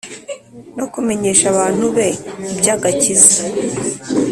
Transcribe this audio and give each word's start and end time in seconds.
No 0.77 0.85
kumenyesha 0.93 1.45
abantu 1.53 1.85
be 1.95 2.07
iby’agakiza, 2.51 3.41